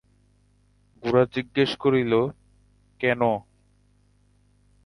গোরা 1.03 1.23
জিজ্ঞাসা 1.33 1.77
করিল, 1.83 2.13
কেন? 2.99 3.21